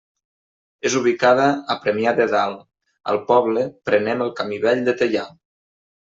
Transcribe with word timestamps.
És 0.89 0.93
ubicada 0.99 1.43
a 1.73 1.75
Premià 1.83 2.13
de 2.19 2.25
Dalt: 2.31 2.63
al 3.13 3.19
poble, 3.27 3.65
prenem 3.89 4.23
el 4.27 4.33
Camí 4.41 4.59
Vell 4.65 4.81
de 4.89 4.97
Teià. 5.03 5.27